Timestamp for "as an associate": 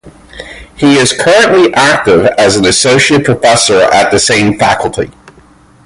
2.39-3.23